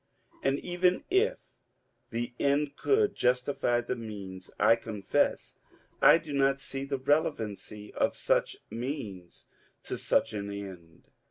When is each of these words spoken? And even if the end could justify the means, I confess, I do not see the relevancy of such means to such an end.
And 0.41 0.57
even 0.61 1.03
if 1.11 1.59
the 2.09 2.33
end 2.39 2.75
could 2.75 3.13
justify 3.13 3.81
the 3.81 3.95
means, 3.95 4.49
I 4.59 4.75
confess, 4.75 5.57
I 6.01 6.17
do 6.17 6.33
not 6.33 6.59
see 6.59 6.85
the 6.85 6.97
relevancy 6.97 7.93
of 7.93 8.15
such 8.15 8.57
means 8.71 9.45
to 9.83 9.99
such 9.99 10.33
an 10.33 10.49
end. 10.51 11.03